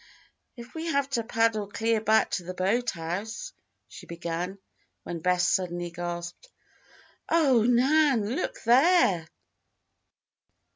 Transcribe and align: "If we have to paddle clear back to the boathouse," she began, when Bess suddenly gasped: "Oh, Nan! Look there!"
"If 0.57 0.73
we 0.73 0.87
have 0.87 1.11
to 1.11 1.23
paddle 1.23 1.67
clear 1.67 2.01
back 2.01 2.31
to 2.31 2.43
the 2.43 2.55
boathouse," 2.55 3.53
she 3.87 4.07
began, 4.07 4.57
when 5.03 5.19
Bess 5.19 5.47
suddenly 5.47 5.91
gasped: 5.91 6.49
"Oh, 7.29 7.61
Nan! 7.69 8.27
Look 8.35 8.63
there!" 8.63 9.27